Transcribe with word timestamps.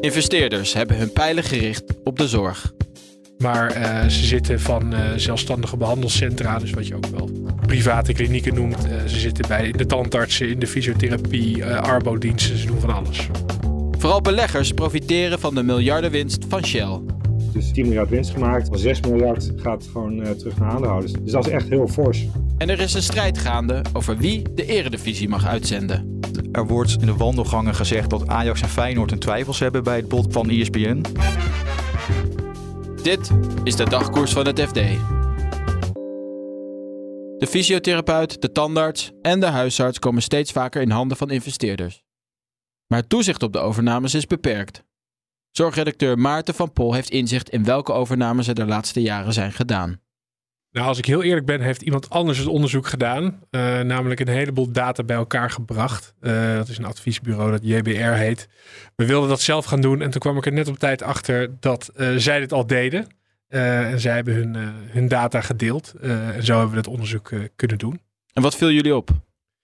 Investeerders 0.00 0.72
hebben 0.72 0.96
hun 0.96 1.12
pijlen 1.12 1.44
gericht 1.44 1.84
op 2.04 2.18
de 2.18 2.28
zorg. 2.28 2.72
Maar 3.38 3.76
uh, 3.76 4.06
ze 4.08 4.26
zitten 4.26 4.60
van 4.60 4.94
uh, 4.94 5.00
zelfstandige 5.16 5.76
behandelcentra, 5.76 6.58
dus 6.58 6.70
wat 6.70 6.86
je 6.86 6.94
ook 6.94 7.06
wel 7.06 7.30
private 7.66 8.12
klinieken 8.12 8.54
noemt. 8.54 8.86
Uh, 8.86 8.92
ze 9.06 9.18
zitten 9.18 9.48
bij 9.48 9.72
de 9.72 9.86
tandartsen, 9.86 10.48
in 10.48 10.58
de 10.58 10.66
fysiotherapie, 10.66 11.64
arbodiensten, 11.64 12.58
ze 12.58 12.66
doen 12.66 12.80
van 12.80 12.94
alles. 12.94 13.26
Vooral 13.98 14.20
beleggers 14.20 14.72
profiteren 14.72 15.40
van 15.40 15.54
de 15.54 15.62
miljardenwinst 15.62 16.44
van 16.48 16.64
Shell. 16.64 17.00
Dus 17.52 17.72
10 17.72 17.84
miljard 17.84 18.08
winst 18.08 18.30
gemaakt, 18.30 18.68
6 18.72 19.00
miljard 19.00 19.52
gaat 19.56 19.88
gewoon 19.92 20.36
terug 20.36 20.58
naar 20.58 20.70
aandeelhouders. 20.70 21.12
Dus 21.12 21.32
dat 21.32 21.46
is 21.46 21.52
echt 21.52 21.68
heel 21.68 21.88
fors. 21.88 22.26
En 22.58 22.68
er 22.68 22.80
is 22.80 22.94
een 22.94 23.02
strijd 23.02 23.38
gaande 23.38 23.82
over 23.92 24.16
wie 24.16 24.42
de 24.54 24.66
eredivisie 24.66 25.28
mag 25.28 25.46
uitzenden. 25.46 26.09
Er 26.52 26.66
wordt 26.66 26.96
in 27.00 27.06
de 27.06 27.16
wandelgangen 27.16 27.74
gezegd 27.74 28.10
dat 28.10 28.26
Ajax 28.26 28.62
en 28.62 28.68
Feyenoord 28.68 29.10
hun 29.10 29.18
twijfels 29.18 29.58
hebben 29.58 29.84
bij 29.84 29.96
het 29.96 30.08
bod 30.08 30.32
van 30.32 30.50
ESPN. 30.50 31.02
Dit 33.02 33.30
is 33.64 33.76
de 33.76 33.84
dagkoers 33.84 34.32
van 34.32 34.46
het 34.46 34.60
FD. 34.60 34.74
De 37.38 37.46
fysiotherapeut, 37.48 38.42
de 38.42 38.52
tandarts 38.52 39.12
en 39.22 39.40
de 39.40 39.46
huisarts 39.46 39.98
komen 39.98 40.22
steeds 40.22 40.52
vaker 40.52 40.82
in 40.82 40.90
handen 40.90 41.16
van 41.16 41.30
investeerders. 41.30 42.02
Maar 42.86 43.06
toezicht 43.06 43.42
op 43.42 43.52
de 43.52 43.58
overnames 43.58 44.14
is 44.14 44.26
beperkt. 44.26 44.84
Zorgredacteur 45.50 46.18
Maarten 46.18 46.54
van 46.54 46.72
Pol 46.72 46.92
heeft 46.94 47.10
inzicht 47.10 47.50
in 47.50 47.64
welke 47.64 47.92
overnames 47.92 48.48
er 48.48 48.54
de 48.54 48.66
laatste 48.66 49.02
jaren 49.02 49.32
zijn 49.32 49.52
gedaan. 49.52 50.00
Nou, 50.72 50.86
als 50.86 50.98
ik 50.98 51.04
heel 51.04 51.22
eerlijk 51.22 51.46
ben, 51.46 51.60
heeft 51.60 51.82
iemand 51.82 52.10
anders 52.10 52.38
het 52.38 52.46
onderzoek 52.46 52.86
gedaan. 52.86 53.24
Uh, 53.24 53.80
namelijk 53.80 54.20
een 54.20 54.28
heleboel 54.28 54.72
data 54.72 55.02
bij 55.02 55.16
elkaar 55.16 55.50
gebracht. 55.50 56.14
Uh, 56.20 56.54
dat 56.54 56.68
is 56.68 56.78
een 56.78 56.84
adviesbureau 56.84 57.50
dat 57.50 57.60
JBR 57.62 58.12
heet. 58.12 58.48
We 58.96 59.06
wilden 59.06 59.28
dat 59.28 59.40
zelf 59.40 59.64
gaan 59.64 59.80
doen. 59.80 60.02
En 60.02 60.10
toen 60.10 60.20
kwam 60.20 60.36
ik 60.36 60.46
er 60.46 60.52
net 60.52 60.68
op 60.68 60.78
tijd 60.78 61.02
achter 61.02 61.60
dat 61.60 61.90
uh, 61.96 62.16
zij 62.16 62.40
dit 62.40 62.52
al 62.52 62.66
deden. 62.66 63.06
en 63.48 64.00
zij 64.00 64.14
hebben 64.14 64.34
hun, 64.34 64.54
hun 64.90 65.08
data 65.08 65.40
gedeeld. 65.40 65.94
en 66.00 66.44
zo 66.44 66.52
hebben 66.52 66.70
we 66.70 66.82
dat 66.82 66.92
onderzoek 66.92 67.30
kunnen 67.56 67.78
doen. 67.78 68.00
En 68.32 68.42
wat 68.42 68.56
viel 68.56 68.70
jullie 68.70 68.94
op? 68.94 69.10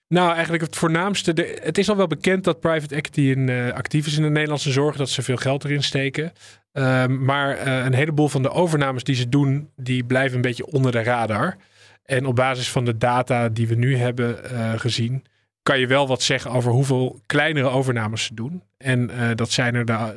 Nou, 0.09 0.33
eigenlijk 0.33 0.63
het 0.63 0.75
voornaamste. 0.75 1.33
De, 1.33 1.59
het 1.63 1.77
is 1.77 1.89
al 1.89 1.95
wel 1.95 2.07
bekend 2.07 2.43
dat 2.43 2.59
private 2.59 2.95
equity 2.95 3.31
een, 3.31 3.47
uh, 3.47 3.73
actief 3.73 4.07
is 4.07 4.17
in 4.17 4.23
de 4.23 4.29
Nederlandse 4.29 4.71
zorg. 4.71 4.95
Dat 4.95 5.09
ze 5.09 5.21
veel 5.21 5.37
geld 5.37 5.63
erin 5.63 5.83
steken. 5.83 6.31
Um, 6.71 7.23
maar 7.25 7.67
uh, 7.67 7.85
een 7.85 7.93
heleboel 7.93 8.27
van 8.27 8.41
de 8.41 8.49
overnames 8.49 9.03
die 9.03 9.15
ze 9.15 9.29
doen, 9.29 9.69
die 9.75 10.03
blijven 10.03 10.35
een 10.35 10.41
beetje 10.41 10.65
onder 10.65 10.91
de 10.91 11.03
radar. 11.03 11.57
En 12.03 12.25
op 12.25 12.35
basis 12.35 12.71
van 12.71 12.85
de 12.85 12.97
data 12.97 13.49
die 13.49 13.67
we 13.67 13.75
nu 13.75 13.97
hebben 13.97 14.39
uh, 14.51 14.73
gezien, 14.75 15.25
kan 15.63 15.79
je 15.79 15.87
wel 15.87 16.07
wat 16.07 16.21
zeggen 16.21 16.51
over 16.51 16.71
hoeveel 16.71 17.19
kleinere 17.25 17.67
overnames 17.67 18.23
ze 18.23 18.33
doen. 18.33 18.63
En 18.77 19.09
dat 19.35 19.51
zijn 19.51 19.75
er 19.75 19.85
de 19.85 20.13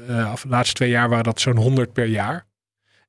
laatste 0.48 0.75
twee 0.75 0.91
jaar 0.91 1.08
waren 1.08 1.25
dat 1.25 1.41
zo'n 1.41 1.56
100 1.56 1.92
per 1.92 2.06
jaar. 2.06 2.47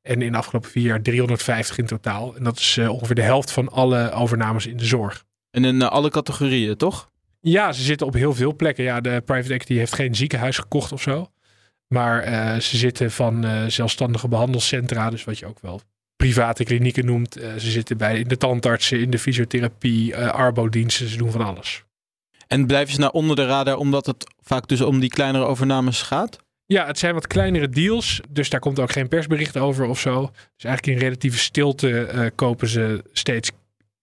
En 0.02 0.22
in 0.22 0.32
de 0.32 0.38
afgelopen 0.38 0.70
vier 0.70 0.84
jaar 0.84 1.02
350 1.02 1.78
in 1.78 1.86
totaal. 1.86 2.36
En 2.36 2.44
dat 2.44 2.58
is 2.58 2.78
ongeveer 2.78 3.16
de 3.16 3.22
helft 3.22 3.52
van 3.52 3.70
alle 3.70 4.12
overnames 4.12 4.68
in 4.68 4.78
de 4.78 4.86
zorg. 4.86 5.26
En 5.52 5.66
in 5.66 5.82
alle 5.82 6.10
categorieën, 6.10 6.78
toch? 6.78 7.10
Ja, 7.40 7.72
ze 7.72 7.82
zitten 7.82 8.08
op 8.08 8.14
heel 8.14 8.34
veel 8.34 8.56
plekken. 8.56 8.84
Ja, 8.84 9.02
de 9.02 9.22
private 9.26 9.54
equity 9.54 9.74
heeft 9.74 9.96
geen 9.96 10.16
ziekenhuis 10.16 10.58
gekocht 10.58 10.92
of 10.92 11.02
zo. 11.02 11.32
Maar 11.88 12.28
uh, 12.28 12.56
ze 12.60 12.78
zitten 12.78 13.12
van 13.12 13.46
uh, 13.46 13.66
zelfstandige 13.66 14.28
behandelcentra, 14.28 15.10
dus 15.10 15.24
wat 15.24 15.40
je 15.40 15.46
ook 15.46 15.60
wel 15.60 15.82
private 16.16 16.64
klinieken 16.64 17.06
noemt. 17.06 17.38
Uh, 17.38 17.54
ze 17.54 17.72
zitten 17.72 17.98
bij 17.98 18.20
in 18.20 18.28
de 18.28 18.38
tandartsen, 18.38 19.00
in 19.00 19.10
de 19.10 19.20
fysiotherapie, 19.20 20.18
arbodiensten, 20.18 21.08
ze 21.08 21.18
doen 21.18 21.32
van 21.32 21.46
alles. 21.46 21.84
En 22.48 22.68
blijven 22.68 22.94
ze 22.94 23.00
nou 23.00 23.14
onder 23.14 23.36
de 23.36 23.46
radar 23.46 23.76
omdat 23.76 24.06
het 24.06 24.34
vaak 24.40 24.68
dus 24.68 24.82
om 24.82 25.00
die 25.00 25.10
kleinere 25.10 25.46
overnames 25.46 26.02
gaat? 26.02 26.38
Ja, 26.66 26.86
het 26.86 27.00
zijn 27.00 27.14
wat 27.14 27.28
kleinere 27.28 27.70
deals, 27.70 28.22
dus 28.30 28.50
daar 28.50 28.60
komt 28.60 28.80
ook 28.80 28.92
geen 28.92 29.08
persbericht 29.08 29.58
over 29.58 29.86
of 29.86 30.00
zo. 30.00 30.22
Dus 30.56 30.64
eigenlijk 30.64 30.98
in 30.98 31.04
relatieve 31.04 31.38
stilte 31.38 32.32
kopen 32.36 32.68
ze 32.68 33.04
steeds 33.12 33.52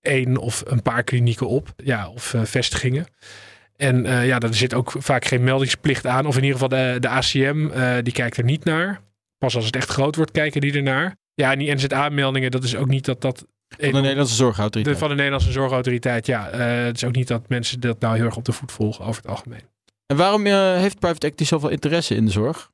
één 0.00 0.36
of 0.36 0.62
een 0.66 0.82
paar 0.82 1.02
klinieken 1.02 1.48
op, 1.48 1.72
ja, 1.76 2.08
of 2.08 2.34
vestigingen. 2.42 3.06
En 3.78 4.04
uh, 4.04 4.26
ja, 4.26 4.38
daar 4.38 4.54
zit 4.54 4.74
ook 4.74 4.92
vaak 4.98 5.24
geen 5.24 5.44
meldingsplicht 5.44 6.06
aan. 6.06 6.26
Of 6.26 6.36
in 6.36 6.42
ieder 6.42 6.58
geval 6.58 6.78
de, 6.78 6.96
de 7.00 7.08
ACM, 7.08 7.70
uh, 7.74 7.96
die 8.02 8.12
kijkt 8.12 8.36
er 8.36 8.44
niet 8.44 8.64
naar. 8.64 9.00
Pas 9.38 9.56
als 9.56 9.64
het 9.64 9.76
echt 9.76 9.90
groot 9.90 10.16
wordt, 10.16 10.30
kijken 10.30 10.60
die 10.60 10.72
ernaar. 10.72 11.16
Ja, 11.34 11.52
en 11.52 11.58
die 11.58 11.74
NZA-meldingen, 11.74 12.50
dat 12.50 12.64
is 12.64 12.76
ook 12.76 12.88
niet 12.88 13.04
dat 13.04 13.20
dat... 13.20 13.46
Van 13.68 13.92
de 13.92 14.00
Nederlandse 14.00 14.34
Zorgautoriteit. 14.34 14.94
De, 14.94 15.00
van 15.00 15.08
de 15.08 15.14
Nederlandse 15.14 15.52
Zorgautoriteit, 15.52 16.26
ja. 16.26 16.50
Het 16.50 16.96
is 16.96 17.04
ook 17.04 17.14
niet 17.14 17.28
dat 17.28 17.48
mensen 17.48 17.80
dat 17.80 18.00
nou 18.00 18.16
heel 18.16 18.24
erg 18.24 18.36
op 18.36 18.44
de 18.44 18.52
voet 18.52 18.72
volgen 18.72 19.04
over 19.04 19.22
het 19.22 19.30
algemeen. 19.30 19.62
En 20.06 20.16
waarom 20.16 20.46
heeft 20.46 20.98
private 20.98 21.26
equity 21.26 21.44
zoveel 21.44 21.68
interesse 21.68 22.14
in 22.14 22.24
de 22.24 22.30
zorg? 22.30 22.70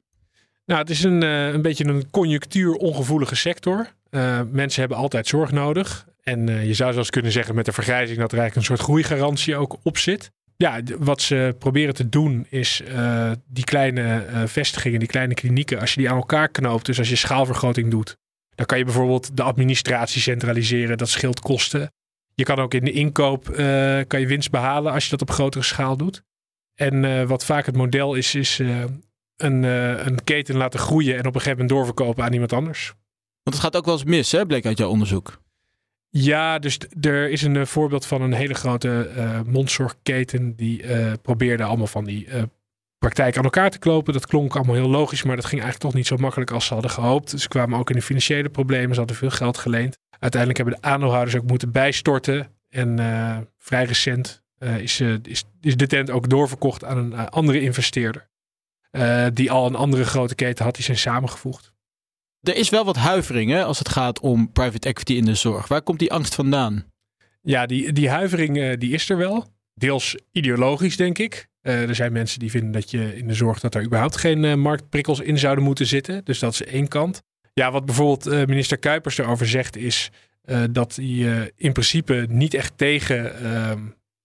Nou, 0.66 0.80
het 0.80 0.90
is 0.90 1.02
een, 1.02 1.22
een 1.22 1.62
beetje 1.62 1.84
een 1.84 2.10
conjunctuur-ongevoelige 2.10 3.36
sector. 3.36 3.88
mensen 4.50 4.80
hebben 4.80 4.98
altijd 4.98 5.26
zorg 5.26 5.52
nodig. 5.52 6.06
En 6.24 6.66
je 6.66 6.74
zou 6.74 6.92
zelfs 6.92 7.10
kunnen 7.10 7.32
zeggen 7.32 7.54
met 7.54 7.64
de 7.64 7.72
vergrijzing 7.72 8.18
dat 8.18 8.32
er 8.32 8.38
eigenlijk 8.38 8.68
een 8.68 8.76
soort 8.76 8.88
groeigarantie 8.88 9.56
ook 9.56 9.76
op 9.82 9.98
zit 9.98 10.30
ja, 10.56 10.80
wat 10.98 11.22
ze 11.22 11.54
proberen 11.58 11.94
te 11.94 12.08
doen 12.08 12.46
is 12.48 12.82
uh, 12.88 13.30
die 13.46 13.64
kleine 13.64 14.26
uh, 14.30 14.42
vestigingen, 14.46 14.98
die 14.98 15.08
kleine 15.08 15.34
klinieken, 15.34 15.80
als 15.80 15.94
je 15.94 16.00
die 16.00 16.10
aan 16.10 16.16
elkaar 16.16 16.48
knoopt, 16.48 16.86
dus 16.86 16.98
als 16.98 17.08
je 17.08 17.16
schaalvergroting 17.16 17.90
doet, 17.90 18.16
dan 18.54 18.66
kan 18.66 18.78
je 18.78 18.84
bijvoorbeeld 18.84 19.36
de 19.36 19.42
administratie 19.42 20.20
centraliseren, 20.20 20.98
dat 20.98 21.08
scheelt 21.08 21.40
kosten. 21.40 21.92
Je 22.34 22.44
kan 22.44 22.58
ook 22.58 22.74
in 22.74 22.84
de 22.84 22.92
inkoop 22.92 23.44
kan 24.06 24.20
je 24.20 24.26
winst 24.26 24.50
behalen 24.50 24.92
als 24.92 25.04
je 25.04 25.10
dat 25.10 25.20
op 25.20 25.30
grotere 25.30 25.64
schaal 25.64 25.96
doet. 25.96 26.22
En 26.74 27.26
wat 27.26 27.44
vaak 27.44 27.66
het 27.66 27.76
model 27.76 28.14
is, 28.14 28.34
is 28.34 28.58
een, 29.36 29.62
een 30.06 30.24
keten 30.24 30.56
laten 30.56 30.80
groeien 30.80 31.12
en 31.12 31.26
op 31.26 31.34
een 31.34 31.40
gegeven 31.40 31.50
moment 31.50 31.68
doorverkopen 31.68 32.24
aan 32.24 32.32
iemand 32.32 32.52
anders. 32.52 32.94
Want 33.42 33.56
het 33.56 33.60
gaat 33.60 33.76
ook 33.76 33.84
wel 33.84 33.94
eens 33.94 34.04
mis, 34.04 34.32
hè, 34.32 34.46
bleek 34.46 34.66
uit 34.66 34.78
jouw 34.78 34.88
onderzoek. 34.88 35.42
Ja, 36.16 36.58
dus 36.58 36.78
er 37.00 37.30
is 37.30 37.42
een 37.42 37.54
uh, 37.54 37.64
voorbeeld 37.64 38.06
van 38.06 38.22
een 38.22 38.32
hele 38.32 38.54
grote 38.54 39.10
uh, 39.16 39.40
mondzorgketen. 39.46 40.56
Die 40.56 40.82
uh, 40.82 41.12
probeerde 41.22 41.62
allemaal 41.62 41.86
van 41.86 42.04
die 42.04 42.28
praktijken 42.98 43.38
aan 43.38 43.44
elkaar 43.44 43.70
te 43.70 43.78
klopen. 43.78 44.12
Dat 44.12 44.26
klonk 44.26 44.56
allemaal 44.56 44.74
heel 44.74 44.88
logisch, 44.88 45.22
maar 45.22 45.36
dat 45.36 45.44
ging 45.44 45.60
eigenlijk 45.62 45.90
toch 45.90 46.00
niet 46.00 46.06
zo 46.06 46.16
makkelijk 46.16 46.50
als 46.50 46.66
ze 46.66 46.72
hadden 46.72 46.90
gehoopt. 46.90 47.40
Ze 47.40 47.48
kwamen 47.48 47.78
ook 47.78 47.90
in 47.90 47.96
de 47.96 48.02
financiële 48.02 48.48
problemen. 48.48 48.92
Ze 48.92 48.98
hadden 48.98 49.16
veel 49.16 49.30
geld 49.30 49.58
geleend. 49.58 49.98
Uiteindelijk 50.18 50.60
hebben 50.60 50.80
de 50.80 50.88
aandeelhouders 50.88 51.36
ook 51.36 51.46
moeten 51.46 51.72
bijstorten. 51.72 52.48
En 52.68 52.98
vrij 53.58 53.84
recent 53.84 54.42
is, 54.78 55.02
is 55.60 55.76
de 55.76 55.86
tent 55.86 56.10
ook 56.10 56.28
doorverkocht 56.28 56.84
aan 56.84 56.98
een 56.98 57.28
andere 57.28 57.60
investeerder. 57.60 58.28
die 59.32 59.50
al 59.50 59.66
een 59.66 59.74
andere 59.74 60.04
grote 60.04 60.34
keten 60.34 60.64
had, 60.64 60.74
die 60.74 60.84
zijn 60.84 60.98
samengevoegd. 60.98 61.73
Er 62.44 62.56
is 62.56 62.68
wel 62.68 62.84
wat 62.84 62.96
huivering 62.96 63.62
als 63.62 63.78
het 63.78 63.88
gaat 63.88 64.20
om 64.20 64.52
private 64.52 64.88
equity 64.88 65.12
in 65.12 65.24
de 65.24 65.34
zorg. 65.34 65.68
Waar 65.68 65.82
komt 65.82 65.98
die 65.98 66.12
angst 66.12 66.34
vandaan? 66.34 66.84
Ja, 67.42 67.66
die, 67.66 67.92
die 67.92 68.08
huivering 68.08 68.56
uh, 68.56 68.72
die 68.78 68.92
is 68.92 69.10
er 69.10 69.16
wel. 69.16 69.46
Deels 69.74 70.16
ideologisch, 70.32 70.96
denk 70.96 71.18
ik. 71.18 71.48
Uh, 71.62 71.88
er 71.88 71.94
zijn 71.94 72.12
mensen 72.12 72.38
die 72.38 72.50
vinden 72.50 72.72
dat 72.72 72.90
je 72.90 73.16
in 73.16 73.28
de 73.28 73.34
zorg 73.34 73.60
dat 73.60 73.74
er 73.74 73.84
überhaupt 73.84 74.16
geen 74.16 74.42
uh, 74.42 74.54
marktprikkels 74.54 75.20
in 75.20 75.38
zouden 75.38 75.64
moeten 75.64 75.86
zitten. 75.86 76.24
Dus 76.24 76.38
dat 76.38 76.52
is 76.52 76.64
één 76.64 76.88
kant. 76.88 77.22
Ja, 77.52 77.70
wat 77.70 77.84
bijvoorbeeld 77.84 78.46
minister 78.46 78.78
Kuipers 78.78 79.18
erover 79.18 79.46
zegt, 79.46 79.76
is 79.76 80.10
dat 80.70 80.96
hij 80.96 81.52
in 81.56 81.72
principe 81.72 82.26
niet 82.28 82.54
echt 82.54 82.72
tegen, 82.76 83.40
ehm, 83.42 83.80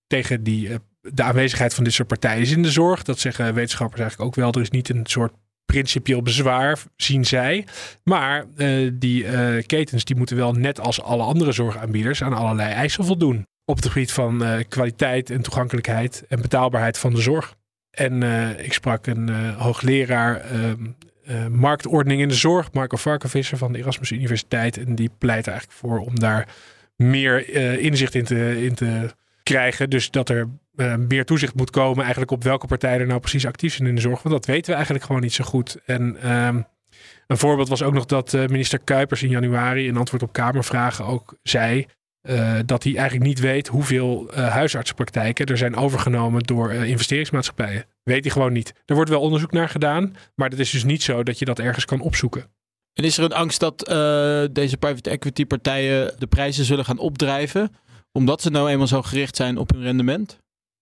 tegen 0.08 0.44
die, 0.44 0.70
de 1.02 1.24
aanwezigheid 1.24 1.74
van 1.74 1.84
dit 1.84 1.94
soort 1.94 2.08
partijen 2.08 2.42
is 2.42 2.52
in 2.52 2.62
de 2.62 2.72
zorg. 2.72 3.04
Dat 3.04 3.20
zeggen 3.20 3.54
wetenschappers 3.54 4.02
eigenlijk 4.02 4.30
ook 4.30 4.36
wel. 4.44 4.52
Er 4.52 4.62
is 4.62 4.70
niet 4.70 4.90
een 4.90 5.06
soort 5.06 5.34
principieel 5.74 6.22
bezwaar, 6.22 6.80
zien 6.96 7.26
zij. 7.26 7.66
Maar 8.04 8.46
uh, 8.58 8.92
die 8.94 9.24
uh, 9.24 9.64
ketens 9.66 10.04
die 10.04 10.16
moeten 10.16 10.36
wel 10.36 10.54
net 10.54 10.80
als 10.80 11.02
alle 11.02 11.24
andere 11.24 11.52
zorgaanbieders 11.52 12.24
aan 12.24 12.34
allerlei 12.34 12.72
eisen 12.72 13.06
voldoen. 13.06 13.48
Op 13.66 13.76
het 13.76 13.88
gebied 13.88 14.12
van 14.12 14.44
uh, 14.44 14.60
kwaliteit 14.68 15.30
en 15.30 15.42
toegankelijkheid 15.42 16.26
en 16.30 16.42
betaalbaarheid 16.42 16.98
van 16.98 17.14
de 17.14 17.22
zorg. 17.22 17.56
En 17.92 18.24
ik 18.64 18.74
sprak 18.74 19.08
een 19.08 19.54
hoogleraar 19.54 20.42
ehm, 20.42 21.52
marktordening 21.52 22.22
in 22.22 22.28
de 22.28 22.34
zorg, 22.34 22.72
Marco 22.72 22.98
Varkenvisser 22.98 23.58
van 23.58 23.72
de 23.72 23.80
Erasmus 23.80 24.12
Universiteit. 24.12 24.78
En 24.78 24.96
die 24.96 25.10
pleit 25.18 25.48
eigenlijk 25.48 25.78
voor 25.78 26.00
om 26.00 26.20
daar 26.20 26.48
meer 26.96 27.50
inzicht 27.80 28.16
in 28.16 28.24
te, 28.24 28.64
in 28.64 28.74
te 28.74 29.10
krijgen. 29.50 29.90
Dus 29.90 30.12
dat 30.12 30.30
er 30.30 30.50
uh, 30.76 30.96
meer 30.96 31.26
toezicht 31.26 31.56
moet 31.56 31.70
komen 31.70 32.02
eigenlijk 32.02 32.32
op 32.32 32.44
welke 32.44 32.68
partijen 32.68 33.00
er 33.00 33.08
nou 33.08 33.20
precies 33.20 33.46
actief 33.46 33.74
zijn 33.74 33.88
in 33.88 33.96
de 33.96 34.02
zorg. 34.02 34.22
Want 34.24 34.36
dat 34.36 34.46
weten 34.46 34.70
we 34.70 34.74
eigenlijk 34.74 35.06
gewoon 35.06 35.22
niet 35.22 35.34
zo 35.34 35.44
goed. 35.44 35.78
En 35.86 36.32
um, 36.32 36.66
een 37.28 37.38
voorbeeld 37.38 37.70
was 37.70 37.82
ook 37.82 37.94
nog 37.94 38.06
dat 38.06 38.34
uh, 38.34 38.46
minister 38.46 38.80
Kuipers 38.80 39.24
in 39.24 39.30
januari 39.30 39.88
in 39.88 39.98
antwoord 39.98 40.24
op 40.24 40.34
Kamervragen 40.34 41.06
ook 41.06 41.38
zei 41.44 41.86
uh, 42.30 42.60
dat 42.66 42.84
hij 42.84 42.96
eigenlijk 42.96 43.28
niet 43.28 43.40
weet 43.40 43.68
hoeveel 43.68 44.32
huisartsenpraktijken 44.34 45.46
er 45.46 45.58
zijn 45.58 45.76
overgenomen 45.76 46.44
door 46.44 46.74
investeringsmaatschappijen. 46.74 47.86
Weet 48.04 48.24
hij 48.24 48.34
gewoon 48.34 48.54
niet. 48.54 48.74
Er 48.86 48.96
wordt 48.96 49.10
wel 49.10 49.22
onderzoek 49.22 49.52
naar 49.52 49.70
gedaan, 49.70 50.16
maar 50.36 50.50
het 50.50 50.60
is 50.60 50.72
dus 50.72 50.84
niet 50.84 51.04
zo 51.04 51.24
dat 51.24 51.40
je 51.40 51.46
dat 51.46 51.60
ergens 51.60 51.86
kan 51.86 52.02
opzoeken. 52.02 52.52
En 52.94 53.04
is 53.04 53.18
er 53.18 53.24
een 53.24 53.34
angst 53.34 53.60
dat 53.60 53.78
deze 54.54 54.78
private 54.78 55.10
equity 55.10 55.46
partijen 55.46 56.14
de 56.18 56.28
prijzen 56.28 56.66
zullen 56.66 56.86
gaan 56.86 56.98
opdrijven, 56.98 57.72
omdat 58.12 58.42
ze 58.42 58.50
nou 58.50 58.70
eenmaal 58.70 58.88
zo 58.88 59.02
gericht 59.02 59.36
zijn 59.36 59.58
op 59.58 59.72
hun 59.72 59.82
rendement? 59.82 60.40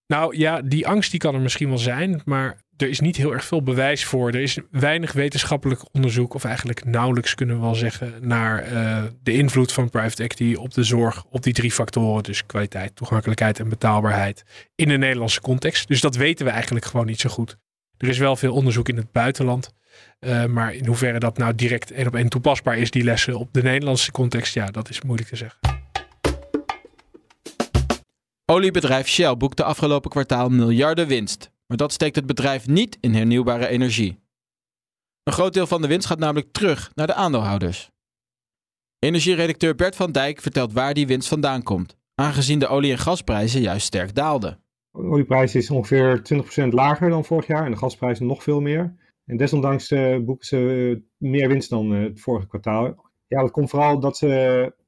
Nou 0.07 0.37
ja, 0.37 0.61
die 0.61 0.87
angst 0.87 1.11
die 1.11 1.19
kan 1.19 1.35
er 1.35 1.41
misschien 1.41 1.69
wel 1.69 1.77
zijn, 1.77 2.21
maar 2.25 2.57
er 2.77 2.89
is 2.89 2.99
niet 2.99 3.17
heel 3.17 3.33
erg 3.33 3.45
veel 3.45 3.63
bewijs 3.63 4.05
voor. 4.05 4.27
Er 4.27 4.41
is 4.41 4.57
weinig 4.71 5.11
wetenschappelijk 5.11 5.81
onderzoek, 5.91 6.33
of 6.33 6.43
eigenlijk 6.43 6.85
nauwelijks 6.85 7.35
kunnen 7.35 7.55
we 7.55 7.61
wel 7.61 7.75
zeggen, 7.75 8.13
naar 8.21 8.71
uh, 8.71 9.03
de 9.23 9.33
invloed 9.33 9.71
van 9.71 9.89
private 9.89 10.23
equity 10.23 10.55
op 10.55 10.73
de 10.73 10.83
zorg, 10.83 11.25
op 11.29 11.43
die 11.43 11.53
drie 11.53 11.71
factoren, 11.71 12.23
dus 12.23 12.45
kwaliteit, 12.45 12.95
toegankelijkheid 12.95 13.59
en 13.59 13.69
betaalbaarheid, 13.69 14.43
in 14.75 14.87
de 14.87 14.97
Nederlandse 14.97 15.41
context. 15.41 15.87
Dus 15.87 16.01
dat 16.01 16.15
weten 16.15 16.45
we 16.45 16.51
eigenlijk 16.51 16.85
gewoon 16.85 17.05
niet 17.05 17.19
zo 17.19 17.29
goed. 17.29 17.57
Er 17.97 18.07
is 18.07 18.17
wel 18.17 18.35
veel 18.35 18.53
onderzoek 18.53 18.89
in 18.89 18.97
het 18.97 19.11
buitenland, 19.11 19.73
uh, 20.19 20.45
maar 20.45 20.73
in 20.73 20.85
hoeverre 20.85 21.19
dat 21.19 21.37
nou 21.37 21.55
direct 21.55 21.91
één 21.91 22.07
op 22.07 22.15
één 22.15 22.29
toepasbaar 22.29 22.77
is, 22.77 22.91
die 22.91 23.03
lessen 23.03 23.37
op 23.37 23.53
de 23.53 23.61
Nederlandse 23.61 24.11
context, 24.11 24.53
ja, 24.53 24.65
dat 24.65 24.89
is 24.89 25.01
moeilijk 25.01 25.29
te 25.29 25.35
zeggen. 25.35 25.76
Oliebedrijf 28.49 29.07
Shell 29.07 29.37
boekte 29.37 29.63
afgelopen 29.63 30.09
kwartaal 30.09 30.49
miljarden 30.49 31.07
winst. 31.07 31.51
Maar 31.65 31.77
dat 31.77 31.91
steekt 31.91 32.15
het 32.15 32.25
bedrijf 32.25 32.67
niet 32.67 32.97
in 32.99 33.13
hernieuwbare 33.13 33.67
energie. 33.67 34.19
Een 35.23 35.33
groot 35.33 35.53
deel 35.53 35.67
van 35.67 35.81
de 35.81 35.87
winst 35.87 36.07
gaat 36.07 36.19
namelijk 36.19 36.51
terug 36.51 36.91
naar 36.95 37.07
de 37.07 37.13
aandeelhouders. 37.13 37.89
Energieredacteur 38.99 39.75
Bert 39.75 39.95
van 39.95 40.11
Dijk 40.11 40.41
vertelt 40.41 40.73
waar 40.73 40.93
die 40.93 41.07
winst 41.07 41.27
vandaan 41.27 41.63
komt, 41.63 41.97
aangezien 42.15 42.59
de 42.59 42.67
olie- 42.67 42.91
en 42.91 42.97
gasprijzen 42.97 43.61
juist 43.61 43.85
sterk 43.85 44.15
daalden. 44.15 44.63
De 44.91 45.03
olieprijs 45.03 45.55
is 45.55 45.69
ongeveer 45.69 46.21
20% 46.21 46.73
lager 46.73 47.09
dan 47.09 47.25
vorig 47.25 47.47
jaar 47.47 47.65
en 47.65 47.71
de 47.71 47.77
gasprijzen 47.77 48.25
nog 48.25 48.43
veel 48.43 48.61
meer. 48.61 48.95
En 49.25 49.37
desondanks 49.37 49.91
uh, 49.91 50.17
boeken 50.17 50.47
ze 50.47 50.57
uh, 50.57 51.29
meer 51.29 51.47
winst 51.47 51.69
dan 51.69 51.93
uh, 51.93 52.03
het 52.03 52.19
vorige 52.19 52.47
kwartaal. 52.47 53.06
Ja, 53.27 53.41
dat 53.41 53.51
komt 53.51 53.69
vooral 53.69 53.99
dat 53.99 54.17
ze 54.17 54.27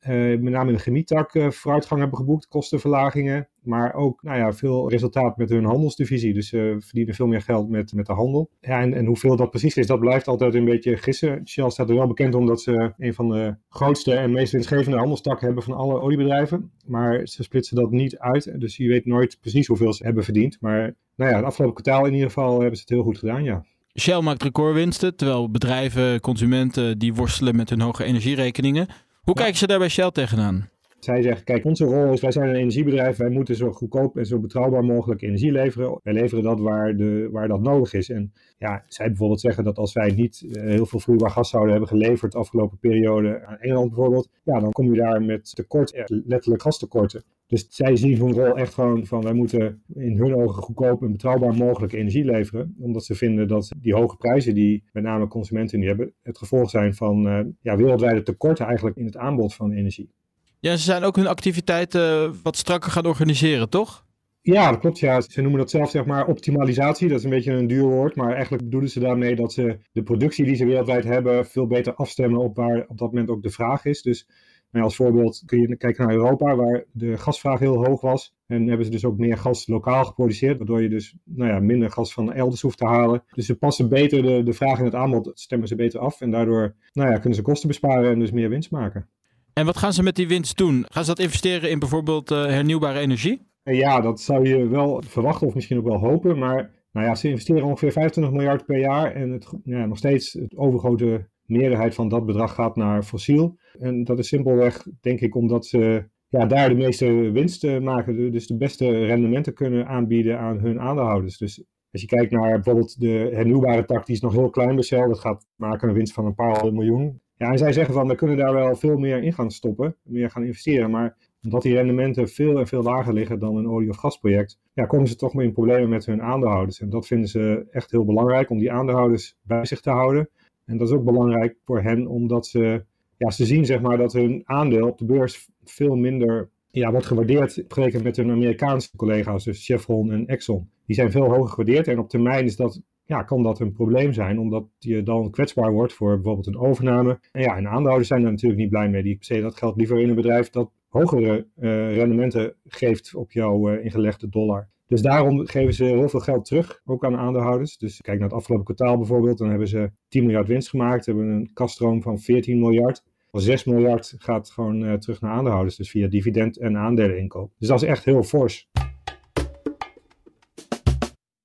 uh, 0.08 0.42
met 0.42 0.54
name 0.54 0.70
in 0.70 0.76
de 0.76 0.82
chemietak 0.82 1.34
uh, 1.34 1.50
vooruitgang 1.50 2.00
hebben 2.00 2.18
geboekt, 2.18 2.48
kostenverlagingen. 2.48 3.48
Maar 3.62 3.94
ook 3.94 4.24
nou 4.24 4.38
ja, 4.38 4.54
veel 4.54 4.90
resultaat 4.90 5.38
met 5.38 5.50
hun 5.50 5.66
handelsdivisie. 5.66 6.34
Dus 6.34 6.50
ze 6.50 6.76
verdienen 6.80 7.16
veel 7.16 7.28
meer 7.28 7.42
geld 7.42 7.70
met, 7.70 7.94
met 7.94 8.06
de 8.06 8.14
handel. 8.14 8.50
Ja, 8.60 8.82
en, 8.82 8.94
en 8.94 9.06
hoeveel 9.06 9.36
dat 9.36 9.50
precies 9.50 9.78
is, 9.78 9.88
dat 9.88 10.00
blijft 10.00 10.28
altijd 10.28 10.54
een 10.54 10.66
beetje 10.66 10.98
gissen. 10.98 11.48
Shell 11.48 11.70
staat 11.70 11.90
er 11.90 11.96
wel 11.96 12.08
bekend 12.08 12.36
omdat 12.36 12.62
ze 12.62 12.94
een 12.98 13.14
van 13.14 13.30
de 13.30 13.56
grootste 13.70 14.14
en 14.14 14.32
meest 14.32 14.52
winstgevende 14.52 14.98
handelstakken 14.98 15.46
hebben 15.46 15.64
van 15.64 15.74
alle 15.74 16.02
oliebedrijven. 16.02 16.72
Maar 16.86 17.28
ze 17.28 17.44
splitsen 17.44 17.76
dat 17.76 17.92
niet 17.92 18.18
uit. 18.18 18.60
Dus 18.60 18.78
je 18.78 18.88
weet 18.88 19.06
nooit 19.06 19.38
precies 19.42 19.68
hoeveel 19.68 19.94
ze 19.94 20.04
hebben 20.04 20.24
verdiend. 20.24 20.58
Maar 20.60 20.96
nou 21.16 21.32
ja, 21.32 21.38
het 21.38 21.46
afgelopen 21.46 21.84
kwartaal 21.84 22.06
in 22.06 22.14
ieder 22.14 22.28
geval 22.28 22.60
hebben 22.60 22.76
ze 22.76 22.82
het 22.82 22.92
heel 22.92 23.04
goed 23.04 23.18
gedaan, 23.18 23.44
ja. 23.44 23.66
Shell 23.96 24.22
maakt 24.22 24.44
recordwinsten, 24.44 25.16
terwijl 25.16 25.52
bedrijven, 25.52 26.20
consumenten, 26.20 26.98
die 27.00 27.14
worstelen 27.14 27.56
met 27.56 27.70
hun 27.70 27.82
hoge 27.82 28.04
energierekeningen. 28.04 28.88
Hoe 29.22 29.34
ja. 29.34 29.42
kijken 29.42 29.58
ze 29.58 29.68
daar 29.68 29.80
bij 29.80 29.90
Shell 29.90 30.12
tegenaan? 30.12 30.70
Zij 31.00 31.22
zeggen, 31.22 31.44
kijk, 31.44 31.66
onze 31.66 31.86
rol 31.86 32.14
is, 32.14 32.22
wij 32.22 32.32
zijn 32.32 32.50
een 32.50 32.56
energiebedrijf, 32.56 33.18
wij 33.18 33.30
moeten 33.30 33.56
zo 33.56 33.72
goedkoop 33.72 34.18
en 34.18 34.26
zo 34.26 34.40
betrouwbaar 34.40 34.84
mogelijk 34.84 35.22
energie 35.22 35.52
leveren. 35.52 36.00
Wij 36.04 36.14
leveren 36.14 36.44
dat 36.44 36.60
waar, 36.60 36.96
de, 36.96 37.30
waar 37.32 37.48
dat 37.48 37.62
nodig 37.62 37.94
is. 37.94 38.10
En 38.10 38.34
ja, 38.58 38.84
zij 38.88 39.08
bijvoorbeeld 39.08 39.40
zeggen 39.40 39.64
dat 39.64 39.78
als 39.78 39.94
wij 39.94 40.12
niet 40.12 40.42
uh, 40.42 40.62
heel 40.62 40.86
veel 40.86 41.00
vloeibaar 41.00 41.30
gas 41.30 41.50
zouden 41.50 41.72
hebben 41.72 41.90
geleverd 41.90 42.32
de 42.32 42.38
afgelopen 42.38 42.78
periode 42.78 43.46
aan 43.46 43.58
Engeland 43.58 43.88
bijvoorbeeld, 43.88 44.30
ja, 44.44 44.60
dan 44.60 44.72
kom 44.72 44.94
je 44.94 45.00
daar 45.00 45.22
met 45.22 45.56
tekort, 45.56 46.04
letterlijk 46.26 46.62
gastekorten. 46.62 47.24
Dus 47.50 47.68
zij 47.70 47.96
zien 47.96 48.18
hun 48.18 48.34
rol 48.34 48.58
echt 48.58 48.74
gewoon 48.74 49.06
van 49.06 49.22
wij 49.22 49.34
moeten 49.34 49.84
in 49.94 50.18
hun 50.18 50.36
ogen 50.36 50.64
goedkoop 50.64 51.02
en 51.02 51.12
betrouwbaar 51.12 51.54
mogelijk 51.54 51.94
energie 51.94 52.26
leveren. 52.26 52.76
Omdat 52.80 53.06
ze 53.06 53.16
vinden 53.16 53.48
dat 53.48 53.72
die 53.78 53.94
hoge 53.94 54.16
prijzen 54.16 54.54
die 54.54 54.84
met 54.92 55.04
name 55.04 55.28
consumenten 55.28 55.80
nu 55.80 55.88
hebben, 55.88 56.14
het 56.22 56.38
gevolg 56.38 56.70
zijn 56.70 56.94
van 56.94 57.28
uh, 57.28 57.40
ja, 57.62 57.76
wereldwijde 57.76 58.24
tekorten 58.24 58.66
eigenlijk 58.66 58.98
in 58.98 59.06
het 59.06 59.18
aanbod 59.18 59.54
van 59.54 59.72
energie. 59.72 60.12
Ja, 60.60 60.76
ze 60.76 60.84
zijn 60.84 61.04
ook 61.04 61.16
hun 61.16 61.28
activiteiten 61.28 62.36
wat 62.44 62.58
strakker 62.58 62.92
gaan 62.92 63.06
organiseren, 63.06 63.70
toch? 63.70 64.06
Ja, 64.42 64.70
dat 64.72 64.80
klopt. 64.80 65.00
Ja. 65.00 65.22
Ze 65.22 65.42
noemen 65.42 65.60
dat 65.60 65.70
zelf 65.70 65.90
zeg 65.90 66.06
maar 66.06 66.28
optimalisatie. 66.28 67.08
Dat 67.08 67.18
is 67.18 67.24
een 67.24 67.30
beetje 67.30 67.52
een 67.52 67.68
duur 67.68 67.84
woord. 67.84 68.16
Maar 68.16 68.34
eigenlijk 68.34 68.64
bedoelen 68.64 68.90
ze 68.90 69.00
daarmee 69.00 69.36
dat 69.36 69.54
ze 69.54 69.80
de 69.92 70.04
productie 70.04 70.46
die 70.46 70.56
ze 70.56 70.66
wereldwijd 70.66 71.04
hebben 71.04 71.46
veel 71.46 71.68
beter 71.68 71.94
afstemmen 71.94 72.40
op 72.40 72.56
waar 72.56 72.86
op 72.88 72.98
dat 72.98 73.12
moment 73.12 73.30
ook 73.30 73.44
de 73.44 73.50
vraag 73.50 73.86
is. 73.86 74.02
Dus 74.02 74.28
maar 74.72 74.84
als 74.84 74.96
voorbeeld 74.96 75.44
kun 75.46 75.60
je 75.60 75.78
kijken 75.78 76.06
naar 76.06 76.16
Europa, 76.16 76.56
waar 76.56 76.84
de 76.92 77.18
gasvraag 77.18 77.60
heel 77.60 77.86
hoog 77.86 78.02
was. 78.02 78.36
En 78.48 78.68
hebben 78.68 78.86
ze 78.86 78.92
dus 78.92 79.06
ook 79.06 79.18
meer 79.18 79.38
gas 79.38 79.68
lokaal 79.68 80.06
geproduceerd, 80.06 80.58
waardoor 80.58 80.82
je 80.82 80.90
dus 80.90 81.16
nou 81.24 81.52
ja, 81.52 81.60
minder 81.60 81.92
gas 81.92 82.14
van 82.14 82.34
elders 82.34 82.62
hoeft 82.62 82.78
te 82.78 82.86
halen. 82.86 83.24
Dus 83.32 83.46
ze 83.46 83.58
passen 83.58 83.90
beter 83.90 84.22
de, 84.22 84.44
de 84.44 84.54
vraag 84.54 84.80
en 84.80 84.86
het 84.86 84.96
aanbod, 84.96 85.32
stemmen 85.34 85.68
ze 85.68 85.76
beter 85.76 86.00
af. 86.00 86.22
En 86.22 86.32
daardoor 86.32 86.76
nou 86.94 87.10
ja, 87.12 87.18
kunnen 87.18 87.36
ze 87.36 87.42
kosten 87.42 87.68
besparen 87.68 88.12
en 88.12 88.20
dus 88.20 88.32
meer 88.32 88.50
winst 88.50 88.72
maken. 88.72 89.10
En 89.54 89.66
wat 89.66 89.78
gaan 89.78 89.94
ze 89.94 90.04
met 90.04 90.16
die 90.16 90.28
winst 90.28 90.58
doen? 90.58 90.86
Gaan 90.90 91.04
ze 91.04 91.10
dat 91.10 91.26
investeren 91.26 91.70
in 91.70 91.80
bijvoorbeeld 91.80 92.32
uh, 92.32 92.46
hernieuwbare 92.46 93.00
energie? 93.00 93.48
Ja, 93.64 94.02
dat 94.02 94.22
zou 94.22 94.48
je 94.48 94.68
wel 94.68 95.04
verwachten 95.06 95.48
of 95.48 95.54
misschien 95.54 95.78
ook 95.78 95.88
wel 95.88 96.00
hopen. 96.00 96.38
Maar 96.38 96.72
nou 96.92 97.06
ja, 97.06 97.16
ze 97.16 97.30
investeren 97.30 97.64
ongeveer 97.64 97.92
25 97.92 98.34
miljard 98.34 98.66
per 98.66 98.80
jaar. 98.80 99.12
En 99.12 99.30
het, 99.30 99.54
ja, 99.64 99.86
nog 99.86 99.98
steeds 99.98 100.34
het 100.34 100.58
overgrote 100.58 101.30
meerderheid 101.50 101.96
van 101.96 102.10
dat 102.10 102.26
bedrag 102.26 102.54
gaat 102.54 102.76
naar 102.76 103.04
fossiel. 103.04 103.58
En 103.80 104.04
dat 104.04 104.20
is 104.20 104.28
simpelweg, 104.28 104.88
denk 105.02 105.20
ik, 105.20 105.36
omdat 105.36 105.66
ze 105.66 106.04
ja, 106.28 106.46
daar 106.46 106.70
de 106.70 106.76
meeste 106.76 107.32
winst 107.32 107.80
maken. 107.80 108.32
Dus 108.32 108.48
de 108.48 108.58
beste 108.58 109.06
rendementen 109.06 109.54
kunnen 109.54 109.88
aanbieden 109.88 110.40
aan 110.40 110.60
hun 110.60 110.80
aandeelhouders. 110.80 111.38
Dus 111.38 111.64
als 111.92 112.02
je 112.02 112.08
kijkt 112.08 112.32
naar 112.32 112.52
bijvoorbeeld 112.52 113.00
de 113.00 113.30
hernieuwbare 113.34 113.86
tak, 113.86 114.06
die 114.06 114.16
is 114.16 114.22
nog 114.22 114.34
heel 114.34 114.50
klein 114.50 114.76
bij 114.76 114.84
Shell. 114.84 115.08
Dat 115.08 115.20
gaat 115.20 115.48
maken 115.56 115.90
een 115.90 115.96
winst 115.96 116.14
van 116.14 116.26
een 116.26 116.36
paar 116.36 116.54
honderd 116.54 116.74
miljoen. 116.74 117.22
Ja, 117.36 117.52
en 117.52 117.58
zij 117.58 117.74
zeggen 117.74 117.94
van, 117.94 118.08
we 118.08 118.16
kunnen 118.16 118.38
daar 118.38 118.54
wel 118.54 118.76
veel 118.76 118.98
meer 118.98 119.24
in 119.24 119.34
gaan 119.34 119.52
stoppen, 119.52 119.96
meer 120.04 120.30
gaan 120.30 120.44
investeren. 120.44 120.92
Maar 120.92 121.18
omdat 121.44 121.62
die 121.62 121.74
rendementen 121.74 122.28
veel 122.28 122.60
en 122.60 122.68
veel 122.68 122.84
lager 122.84 123.14
liggen 123.14 123.40
dan 123.40 123.56
een 123.56 123.70
olie- 123.70 123.90
of 123.90 123.98
gasproject, 123.98 124.60
ja, 124.74 124.86
komen 124.86 125.08
ze 125.08 125.16
toch 125.16 125.34
meer 125.34 125.46
in 125.46 125.54
problemen 125.54 125.90
met 125.90 126.06
hun 126.06 126.22
aandeelhouders. 126.22 126.82
En 126.82 126.90
dat 126.90 127.08
vinden 127.08 127.30
ze 127.30 127.68
echt 127.72 127.92
heel 127.92 128.06
belangrijk, 128.06 128.50
om 128.50 128.58
die 128.58 128.72
aandeelhouders 128.72 129.38
bij 129.42 129.66
zich 129.66 129.82
te 129.82 129.90
houden. 129.90 130.30
En 130.70 130.78
dat 130.78 130.88
is 130.88 130.94
ook 130.94 131.04
belangrijk 131.04 131.56
voor 131.66 131.82
hen, 131.82 132.08
omdat 132.08 132.48
ze, 132.48 132.84
ja, 133.18 133.30
ze 133.30 133.46
zien 133.46 133.66
zeg 133.66 133.82
maar, 133.82 133.98
dat 133.98 134.14
hun 134.14 134.42
aandeel 134.46 134.88
op 134.88 134.98
de 134.98 135.06
beurs 135.06 135.50
veel 135.64 135.96
minder 135.96 136.50
ja, 136.68 136.92
wordt 136.92 137.06
gewaardeerd 137.06 137.54
vergeleken 137.54 138.04
met 138.04 138.16
hun 138.16 138.32
Amerikaanse 138.32 138.96
collega's, 138.96 139.44
dus 139.44 139.66
Chevron 139.66 140.12
en 140.12 140.28
Exxon. 140.28 140.70
Die 140.86 140.96
zijn 140.96 141.12
veel 141.12 141.30
hoger 141.30 141.50
gewaardeerd 141.50 141.88
en 141.88 142.00
op 142.00 142.10
termijn 142.10 142.46
is 142.46 142.56
dat, 142.56 142.82
ja, 143.06 143.24
kan 143.24 143.44
dat 143.44 143.60
een 143.60 143.74
probleem 143.74 144.14
zijn, 144.14 144.40
omdat 144.40 144.66
je 144.80 145.04
dan 145.04 145.32
kwetsbaar 145.32 145.72
wordt 145.72 145.94
voor 145.94 146.16
bijvoorbeeld 146.16 146.48
een 146.48 146.60
overname. 146.60 147.20
En 147.32 147.42
ja, 147.42 147.58
en 147.58 147.68
aandeelhouders 147.68 148.08
zijn 148.08 148.24
er 148.24 148.32
natuurlijk 148.32 148.62
niet 148.62 148.70
blij 148.70 148.90
mee. 148.90 149.04
Die 149.04 149.18
besteden 149.18 149.44
dat 149.44 149.58
geld 149.58 149.76
liever 149.76 150.00
in 150.00 150.10
een 150.10 150.16
bedrijf 150.16 150.50
dat 150.50 150.72
hogere 150.88 151.48
uh, 151.60 151.96
rendementen 151.96 152.54
geeft 152.66 153.16
op 153.16 153.32
jouw 153.32 153.70
uh, 153.70 153.84
ingelegde 153.84 154.30
dollar. 154.30 154.70
Dus 154.90 155.02
daarom 155.02 155.48
geven 155.48 155.74
ze 155.74 155.84
heel 155.84 156.10
veel 156.10 156.20
geld 156.20 156.46
terug, 156.46 156.82
ook 156.86 157.06
aan 157.06 157.18
aandeelhouders. 157.18 157.78
Dus 157.78 158.02
kijk 158.02 158.20
naar 158.20 158.28
het 158.28 158.38
afgelopen 158.38 158.66
kwartaal 158.76 158.98
bijvoorbeeld, 158.98 159.38
dan 159.38 159.50
hebben 159.50 159.68
ze 159.68 159.92
10 160.08 160.24
miljard 160.24 160.48
winst 160.48 160.70
gemaakt, 160.70 161.06
hebben 161.06 161.28
een 161.28 161.50
kaststroom 161.54 162.02
van 162.02 162.20
14 162.20 162.60
miljard. 162.60 163.04
Al 163.32 163.40
6 163.40 163.64
miljard 163.64 164.14
gaat 164.18 164.52
gewoon 164.52 164.84
uh, 164.84 164.94
terug 164.94 165.22
naar 165.22 165.32
aandeelhouders, 165.32 165.76
dus 165.76 165.90
via 165.90 166.08
dividend 166.08 166.58
en 166.58 166.78
aandeleninkoop. 166.78 167.52
Dus 167.58 167.68
dat 167.68 167.82
is 167.82 167.88
echt 167.88 168.06
heel 168.06 168.24
fors. 168.24 168.70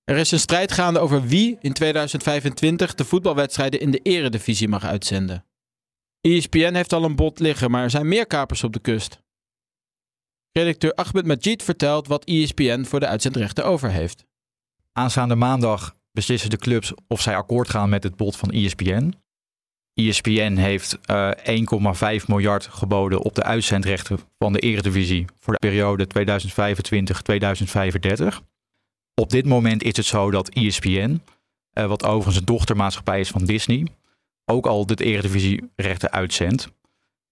Er 0.05 0.17
is 0.17 0.31
een 0.31 0.39
strijd 0.39 0.73
gaande 0.73 0.99
over 0.99 1.23
wie 1.23 1.57
in 1.61 1.73
2025 1.73 2.95
de 2.95 3.05
voetbalwedstrijden 3.05 3.81
in 3.81 3.91
de 3.91 4.01
eredivisie 4.03 4.69
mag 4.69 4.85
uitzenden. 4.85 5.45
ESPN 6.21 6.75
heeft 6.75 6.93
al 6.93 7.05
een 7.05 7.17
bod 7.17 7.39
liggen, 7.39 7.71
maar 7.71 7.83
er 7.83 7.91
zijn 7.91 8.09
meer 8.09 8.27
kapers 8.27 8.65
op 8.65 8.73
de 8.73 8.81
kust. 8.81 9.24
Redacteur 10.59 10.95
Ahmed 10.95 11.27
Majid 11.27 11.63
vertelt 11.63 12.07
wat 12.07 12.25
ESPN 12.25 12.85
voor 12.85 13.01
de 13.01 13.07
uitzendrechten 13.07 13.65
over 13.65 13.91
heeft. 13.91 14.25
Aanstaande 14.93 15.35
maandag 15.35 15.97
beslissen 16.13 16.51
de 16.51 16.57
clubs 16.57 16.93
of 17.09 17.21
zij 17.21 17.37
akkoord 17.37 17.69
gaan 17.69 17.89
met 17.89 18.03
het 18.03 18.17
bod 18.17 18.37
van 18.37 18.51
ESPN. 18.51 19.15
ESPN 19.95 20.57
heeft 20.57 20.99
uh, 21.11 21.31
1,5 22.21 22.27
miljard 22.27 22.67
geboden 22.67 23.23
op 23.23 23.35
de 23.35 23.43
uitzendrechten 23.43 24.19
van 24.39 24.53
de 24.53 24.59
Eredivisie 24.59 25.25
voor 25.39 25.53
de 25.53 25.59
periode 25.59 26.07
2025-2035. 28.35 28.45
Op 29.15 29.31
dit 29.31 29.47
moment 29.47 29.83
is 29.83 29.97
het 29.97 30.07
zo 30.07 30.31
dat 30.31 30.49
ESPN, 30.49 31.21
uh, 31.79 31.87
wat 31.87 32.05
overigens 32.05 32.37
een 32.37 32.45
dochtermaatschappij 32.45 33.21
is 33.21 33.31
van 33.31 33.45
Disney, 33.45 33.87
ook 34.45 34.67
al 34.67 34.87
de 34.87 35.05
Eredivisie-rechten 35.05 36.13
uitzendt. 36.13 36.69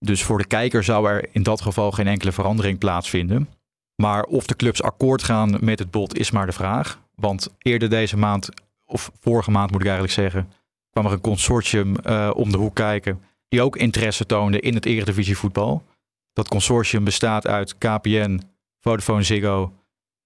Dus 0.03 0.23
voor 0.23 0.39
de 0.39 0.47
kijker 0.47 0.85
zou 0.85 1.09
er 1.09 1.29
in 1.33 1.43
dat 1.43 1.61
geval 1.61 1.91
geen 1.91 2.07
enkele 2.07 2.33
verandering 2.33 2.79
plaatsvinden. 2.79 3.49
Maar 3.97 4.25
of 4.25 4.47
de 4.47 4.57
clubs 4.57 4.83
akkoord 4.83 5.23
gaan 5.23 5.57
met 5.61 5.79
het 5.79 5.91
bod 5.91 6.19
is 6.19 6.31
maar 6.31 6.47
de 6.47 6.53
vraag. 6.53 7.01
Want 7.15 7.55
eerder 7.59 7.89
deze 7.89 8.17
maand, 8.17 8.49
of 8.87 9.11
vorige 9.21 9.51
maand 9.51 9.71
moet 9.71 9.81
ik 9.81 9.87
eigenlijk 9.87 10.15
zeggen, 10.15 10.53
kwam 10.91 11.07
er 11.07 11.13
een 11.13 11.21
consortium 11.21 11.95
uh, 12.07 12.31
om 12.35 12.53
de 12.53 12.59
hoek 12.59 12.75
kijken. 12.75 13.23
Die 13.49 13.63
ook 13.63 13.77
interesse 13.77 14.27
toonde 14.27 14.61
in 14.61 14.75
het 14.75 14.87
eredivisie 14.87 15.37
voetbal. 15.37 15.85
Dat 16.33 16.49
consortium 16.49 17.05
bestaat 17.05 17.47
uit 17.47 17.79
KPN, 17.79 18.41
Vodafone 18.81 19.23
Ziggo, 19.23 19.73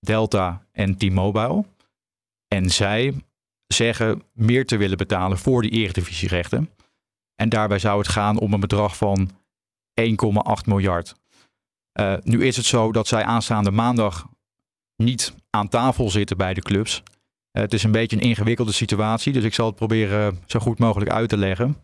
Delta 0.00 0.66
en 0.72 0.96
T-Mobile. 0.96 1.64
En 2.48 2.70
zij 2.70 3.14
zeggen 3.66 4.22
meer 4.32 4.66
te 4.66 4.76
willen 4.76 4.96
betalen 4.96 5.38
voor 5.38 5.62
die 5.62 5.70
eredivisierechten. 5.70 6.70
En 7.34 7.48
daarbij 7.48 7.78
zou 7.78 7.98
het 7.98 8.08
gaan 8.08 8.38
om 8.38 8.52
een 8.52 8.60
bedrag 8.60 8.96
van 8.96 9.30
1,8 10.00 10.64
miljard. 10.66 11.14
Uh, 12.00 12.14
nu 12.22 12.46
is 12.46 12.56
het 12.56 12.66
zo 12.66 12.92
dat 12.92 13.06
zij 13.06 13.24
aanstaande 13.24 13.70
maandag 13.70 14.26
niet 14.96 15.34
aan 15.50 15.68
tafel 15.68 16.10
zitten 16.10 16.36
bij 16.36 16.54
de 16.54 16.62
clubs. 16.62 17.02
Uh, 17.06 17.62
het 17.62 17.72
is 17.72 17.82
een 17.82 17.92
beetje 17.92 18.16
een 18.16 18.22
ingewikkelde 18.22 18.72
situatie, 18.72 19.32
dus 19.32 19.44
ik 19.44 19.54
zal 19.54 19.66
het 19.66 19.76
proberen 19.76 20.38
zo 20.46 20.58
goed 20.58 20.78
mogelijk 20.78 21.10
uit 21.10 21.28
te 21.28 21.36
leggen. 21.36 21.76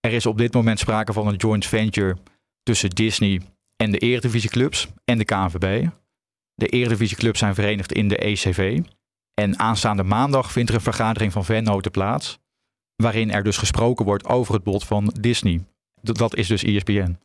Er 0.00 0.12
is 0.12 0.26
op 0.26 0.38
dit 0.38 0.52
moment 0.52 0.78
sprake 0.78 1.12
van 1.12 1.26
een 1.26 1.36
joint 1.36 1.66
venture 1.66 2.16
tussen 2.62 2.90
Disney 2.90 3.40
en 3.76 3.90
de 3.90 3.98
Eredivisieclubs 3.98 4.88
en 5.04 5.18
de 5.18 5.24
KNVB. 5.24 5.88
De 6.54 6.66
Eredivisieclubs 6.66 7.38
zijn 7.38 7.54
verenigd 7.54 7.92
in 7.92 8.08
de 8.08 8.16
ECV. 8.16 8.80
En 9.34 9.58
aanstaande 9.58 10.02
maandag 10.02 10.52
vindt 10.52 10.70
er 10.70 10.76
een 10.76 10.82
vergadering 10.82 11.32
van 11.32 11.44
vennoten 11.44 11.90
plaats, 11.90 12.38
waarin 12.96 13.30
er 13.30 13.42
dus 13.42 13.56
gesproken 13.56 14.04
wordt 14.04 14.26
over 14.26 14.54
het 14.54 14.62
bod 14.62 14.84
van 14.84 15.14
Disney. 15.20 15.64
Dat 16.00 16.36
is 16.36 16.46
dus 16.46 16.62
ESPN. 16.62 17.18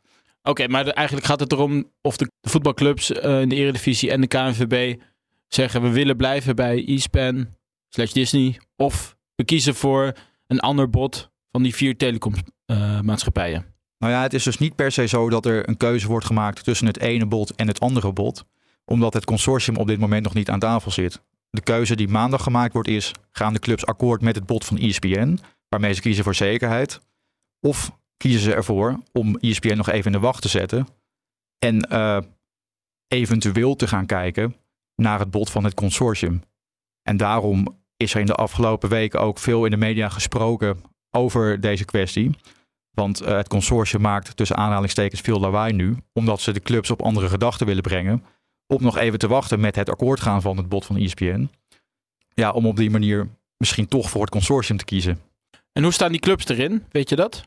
Oké, 0.48 0.68
maar 0.68 0.86
eigenlijk 0.86 1.26
gaat 1.26 1.40
het 1.40 1.52
erom 1.52 1.90
of 2.00 2.16
de 2.16 2.30
voetbalclubs 2.40 3.10
uh, 3.10 3.40
in 3.40 3.48
de 3.48 3.54
Eredivisie 3.54 4.10
en 4.10 4.20
de 4.20 4.26
KNVB 4.26 5.00
zeggen 5.48 5.82
we 5.82 5.90
willen 5.90 6.16
blijven 6.16 6.56
bij 6.56 6.86
ESPN 6.86 7.48
slash 7.88 8.12
Disney. 8.12 8.60
Of 8.76 9.16
we 9.34 9.44
kiezen 9.44 9.74
voor 9.74 10.12
een 10.46 10.60
ander 10.60 10.90
bod 10.90 11.30
van 11.50 11.62
die 11.62 11.74
vier 11.74 11.96
telecommaatschappijen. 11.96 13.74
Nou 13.98 14.12
ja, 14.12 14.22
het 14.22 14.34
is 14.34 14.42
dus 14.42 14.58
niet 14.58 14.74
per 14.74 14.92
se 14.92 15.06
zo 15.06 15.30
dat 15.30 15.46
er 15.46 15.68
een 15.68 15.76
keuze 15.76 16.06
wordt 16.06 16.26
gemaakt 16.26 16.64
tussen 16.64 16.86
het 16.86 17.00
ene 17.00 17.26
bod 17.26 17.54
en 17.54 17.66
het 17.66 17.80
andere 17.80 18.12
bod. 18.12 18.44
Omdat 18.84 19.14
het 19.14 19.24
consortium 19.24 19.76
op 19.76 19.86
dit 19.86 19.98
moment 19.98 20.22
nog 20.22 20.34
niet 20.34 20.50
aan 20.50 20.58
tafel 20.58 20.90
zit. 20.90 21.22
De 21.50 21.62
keuze 21.62 21.96
die 21.96 22.08
maandag 22.08 22.42
gemaakt 22.42 22.72
wordt 22.72 22.88
is, 22.88 23.12
gaan 23.30 23.52
de 23.52 23.58
clubs 23.58 23.86
akkoord 23.86 24.22
met 24.22 24.34
het 24.34 24.46
bod 24.46 24.64
van 24.64 24.78
ESPN, 24.78 25.38
waarmee 25.68 25.92
ze 25.92 26.00
kiezen 26.00 26.24
voor 26.24 26.34
zekerheid? 26.34 27.00
Of 27.60 27.90
kiezen 28.18 28.40
ze 28.40 28.54
ervoor 28.54 29.00
om 29.12 29.36
ESPN 29.36 29.76
nog 29.76 29.88
even 29.88 30.06
in 30.06 30.12
de 30.12 30.26
wacht 30.26 30.42
te 30.42 30.48
zetten 30.48 30.86
en 31.58 31.86
uh, 31.92 32.18
eventueel 33.08 33.76
te 33.76 33.86
gaan 33.86 34.06
kijken 34.06 34.56
naar 34.94 35.18
het 35.18 35.30
bod 35.30 35.50
van 35.50 35.64
het 35.64 35.74
consortium. 35.74 36.42
En 37.02 37.16
daarom 37.16 37.78
is 37.96 38.14
er 38.14 38.20
in 38.20 38.26
de 38.26 38.34
afgelopen 38.34 38.88
weken 38.88 39.20
ook 39.20 39.38
veel 39.38 39.64
in 39.64 39.70
de 39.70 39.76
media 39.76 40.08
gesproken 40.08 40.82
over 41.10 41.60
deze 41.60 41.84
kwestie. 41.84 42.36
Want 42.90 43.22
uh, 43.22 43.28
het 43.28 43.48
consortium 43.48 44.02
maakt 44.02 44.36
tussen 44.36 44.56
aanhalingstekens 44.56 45.20
veel 45.20 45.40
lawaai 45.40 45.72
nu, 45.72 45.96
omdat 46.12 46.40
ze 46.40 46.52
de 46.52 46.60
clubs 46.60 46.90
op 46.90 47.02
andere 47.02 47.28
gedachten 47.28 47.66
willen 47.66 47.82
brengen. 47.82 48.24
Om 48.66 48.82
nog 48.82 48.96
even 48.96 49.18
te 49.18 49.28
wachten 49.28 49.60
met 49.60 49.76
het 49.76 49.90
akkoord 49.90 50.20
gaan 50.20 50.42
van 50.42 50.56
het 50.56 50.68
bod 50.68 50.86
van 50.86 50.96
ESPN. 50.96 51.50
Ja, 52.34 52.50
om 52.50 52.66
op 52.66 52.76
die 52.76 52.90
manier 52.90 53.28
misschien 53.56 53.88
toch 53.88 54.10
voor 54.10 54.20
het 54.20 54.30
consortium 54.30 54.78
te 54.78 54.84
kiezen. 54.84 55.20
En 55.72 55.82
hoe 55.82 55.92
staan 55.92 56.12
die 56.12 56.20
clubs 56.20 56.48
erin? 56.48 56.84
Weet 56.90 57.08
je 57.08 57.16
dat? 57.16 57.44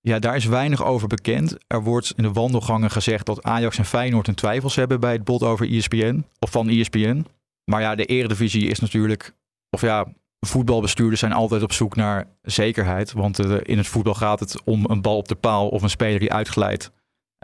Ja, 0.00 0.18
daar 0.18 0.36
is 0.36 0.44
weinig 0.44 0.84
over 0.84 1.08
bekend. 1.08 1.56
Er 1.66 1.82
wordt 1.82 2.12
in 2.16 2.22
de 2.22 2.32
wandelgangen 2.32 2.90
gezegd 2.90 3.26
dat 3.26 3.42
Ajax 3.42 3.78
en 3.78 3.84
Feyenoord 3.84 4.28
een 4.28 4.34
twijfels 4.34 4.76
hebben 4.76 5.00
bij 5.00 5.12
het 5.12 5.24
bod 5.24 5.42
over 5.42 5.70
ESPN 5.70 6.24
of 6.38 6.50
van 6.50 6.68
ESPN. 6.68 7.26
Maar 7.64 7.80
ja, 7.80 7.94
de 7.94 8.04
eredivisie 8.04 8.68
is 8.68 8.78
natuurlijk, 8.78 9.34
of 9.70 9.80
ja, 9.80 10.06
voetbalbestuurders 10.40 11.20
zijn 11.20 11.32
altijd 11.32 11.62
op 11.62 11.72
zoek 11.72 11.96
naar 11.96 12.26
zekerheid. 12.42 13.12
Want 13.12 13.38
uh, 13.38 13.56
in 13.62 13.76
het 13.76 13.86
voetbal 13.86 14.14
gaat 14.14 14.40
het 14.40 14.62
om 14.64 14.84
een 14.88 15.02
bal 15.02 15.16
op 15.16 15.28
de 15.28 15.34
paal 15.34 15.68
of 15.68 15.82
een 15.82 15.90
speler 15.90 16.18
die 16.18 16.32
uitglijdt. 16.32 16.90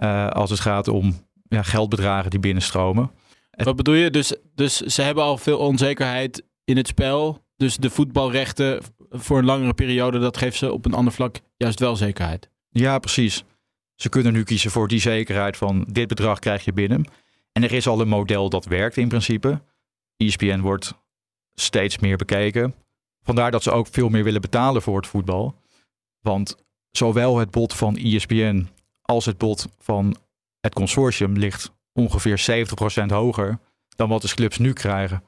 Uh, 0.02 0.28
als 0.28 0.50
het 0.50 0.60
gaat 0.60 0.88
om 0.88 1.14
ja, 1.48 1.62
geldbedragen 1.62 2.30
die 2.30 2.40
binnenstromen. 2.40 3.10
Wat 3.50 3.76
bedoel 3.76 3.94
je? 3.94 4.10
Dus, 4.10 4.34
dus 4.54 4.76
ze 4.76 5.02
hebben 5.02 5.24
al 5.24 5.38
veel 5.38 5.58
onzekerheid 5.58 6.44
in 6.64 6.76
het 6.76 6.86
spel. 6.86 7.42
Dus 7.56 7.76
de 7.76 7.90
voetbalrechten 7.90 8.82
voor 9.14 9.38
een 9.38 9.44
langere 9.44 9.74
periode, 9.74 10.18
dat 10.18 10.36
geeft 10.36 10.56
ze 10.56 10.72
op 10.72 10.84
een 10.84 10.94
ander 10.94 11.12
vlak 11.12 11.40
juist 11.56 11.80
wel 11.80 11.96
zekerheid. 11.96 12.50
Ja, 12.68 12.98
precies. 12.98 13.44
Ze 13.94 14.08
kunnen 14.08 14.32
nu 14.32 14.42
kiezen 14.42 14.70
voor 14.70 14.88
die 14.88 15.00
zekerheid 15.00 15.56
van 15.56 15.86
dit 15.88 16.08
bedrag 16.08 16.38
krijg 16.38 16.64
je 16.64 16.72
binnen. 16.72 17.04
En 17.52 17.62
er 17.62 17.72
is 17.72 17.86
al 17.86 18.00
een 18.00 18.08
model 18.08 18.48
dat 18.48 18.64
werkt 18.64 18.96
in 18.96 19.08
principe. 19.08 19.62
ESPN 20.16 20.60
wordt 20.60 20.94
steeds 21.54 21.98
meer 21.98 22.16
bekeken. 22.16 22.74
Vandaar 23.22 23.50
dat 23.50 23.62
ze 23.62 23.70
ook 23.70 23.86
veel 23.86 24.08
meer 24.08 24.24
willen 24.24 24.40
betalen 24.40 24.82
voor 24.82 24.96
het 24.96 25.06
voetbal. 25.06 25.60
Want 26.20 26.56
zowel 26.90 27.38
het 27.38 27.50
bod 27.50 27.74
van 27.74 27.96
ESPN 27.96 28.68
als 29.02 29.24
het 29.24 29.38
bod 29.38 29.68
van 29.78 30.16
het 30.60 30.74
consortium 30.74 31.32
ligt 31.32 31.72
ongeveer 31.92 32.66
70% 33.02 33.06
hoger 33.06 33.58
dan 33.96 34.08
wat 34.08 34.22
de 34.22 34.34
clubs 34.34 34.58
nu 34.58 34.72
krijgen. 34.72 35.22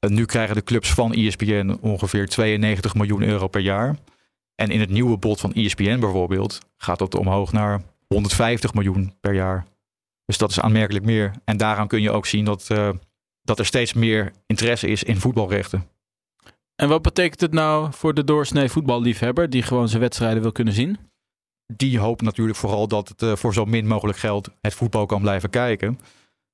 En 0.00 0.14
nu 0.14 0.24
krijgen 0.24 0.54
de 0.54 0.62
clubs 0.62 0.92
van 0.92 1.12
ESPN 1.12 1.78
ongeveer 1.80 2.28
92 2.28 2.94
miljoen 2.94 3.22
euro 3.22 3.48
per 3.48 3.60
jaar. 3.60 3.96
En 4.54 4.70
in 4.70 4.80
het 4.80 4.90
nieuwe 4.90 5.16
bod 5.16 5.40
van 5.40 5.52
ESPN 5.52 5.98
bijvoorbeeld 5.98 6.58
gaat 6.76 6.98
dat 6.98 7.14
omhoog 7.14 7.52
naar 7.52 7.82
150 8.06 8.74
miljoen 8.74 9.12
per 9.20 9.34
jaar. 9.34 9.66
Dus 10.24 10.38
dat 10.38 10.50
is 10.50 10.60
aanmerkelijk 10.60 11.04
meer. 11.04 11.32
En 11.44 11.56
daaraan 11.56 11.88
kun 11.88 12.02
je 12.02 12.10
ook 12.10 12.26
zien 12.26 12.44
dat, 12.44 12.68
uh, 12.72 12.90
dat 13.42 13.58
er 13.58 13.66
steeds 13.66 13.92
meer 13.92 14.32
interesse 14.46 14.86
is 14.86 15.02
in 15.02 15.20
voetbalrechten. 15.20 15.88
En 16.76 16.88
wat 16.88 17.02
betekent 17.02 17.40
het 17.40 17.52
nou 17.52 17.92
voor 17.92 18.14
de 18.14 18.24
doorsnee 18.24 18.68
voetballiefhebber 18.68 19.50
die 19.50 19.62
gewoon 19.62 19.88
zijn 19.88 20.00
wedstrijden 20.00 20.42
wil 20.42 20.52
kunnen 20.52 20.74
zien? 20.74 20.98
Die 21.66 21.98
hoopt 21.98 22.22
natuurlijk 22.22 22.58
vooral 22.58 22.88
dat 22.88 23.08
het 23.08 23.22
uh, 23.22 23.36
voor 23.36 23.54
zo 23.54 23.64
min 23.64 23.86
mogelijk 23.86 24.18
geld 24.18 24.50
het 24.60 24.74
voetbal 24.74 25.06
kan 25.06 25.20
blijven 25.20 25.50
kijken. 25.50 25.98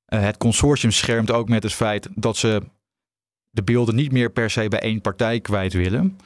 Uh, 0.09 0.21
het 0.21 0.37
consortium 0.37 0.91
schermt 0.93 1.31
ook 1.31 1.49
met 1.49 1.63
het 1.63 1.73
feit 1.73 2.09
dat 2.15 2.37
ze 2.37 2.63
de 3.57 3.63
beelden 3.63 3.95
niet 3.95 4.13
meer 4.13 4.31
per 4.31 4.51
se 4.51 4.69
bij 4.69 4.81
één 4.81 5.01
partij 5.01 5.41
kwijt 5.41 5.73
willen. 5.73 6.19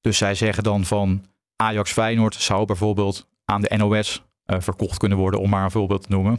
Dus 0.00 0.18
zij 0.18 0.34
zeggen 0.34 0.62
dan 0.62 0.84
van 0.84 1.24
Ajax 1.56 1.92
Feyenoord 1.92 2.34
zou 2.34 2.66
bijvoorbeeld 2.66 3.28
aan 3.44 3.60
de 3.60 3.76
NOS 3.76 4.24
uh, 4.46 4.60
verkocht 4.60 4.98
kunnen 4.98 5.18
worden, 5.18 5.40
om 5.40 5.50
maar 5.50 5.64
een 5.64 5.70
voorbeeld 5.70 6.02
te 6.02 6.10
noemen. 6.10 6.38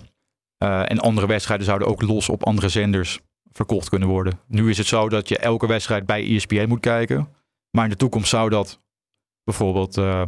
Uh, 0.63 0.91
en 0.91 0.99
andere 0.99 1.27
wedstrijden 1.27 1.65
zouden 1.65 1.87
ook 1.87 2.01
los 2.01 2.29
op 2.29 2.45
andere 2.45 2.69
zenders 2.69 3.19
verkocht 3.51 3.89
kunnen 3.89 4.07
worden. 4.07 4.39
Nu 4.47 4.69
is 4.69 4.77
het 4.77 4.87
zo 4.87 5.09
dat 5.09 5.29
je 5.29 5.37
elke 5.37 5.67
wedstrijd 5.67 6.05
bij 6.05 6.35
ESPN 6.35 6.67
moet 6.67 6.79
kijken. 6.79 7.27
Maar 7.71 7.83
in 7.83 7.89
de 7.89 7.97
toekomst 7.97 8.29
zou 8.29 8.49
dat 8.49 8.79
bijvoorbeeld 9.43 9.97
uh, 9.97 10.21